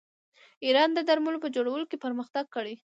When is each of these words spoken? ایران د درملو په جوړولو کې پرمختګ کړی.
ایران 0.65 0.89
د 0.93 0.99
درملو 1.09 1.43
په 1.43 1.49
جوړولو 1.55 1.85
کې 1.89 2.01
پرمختګ 2.05 2.45
کړی. 2.55 2.75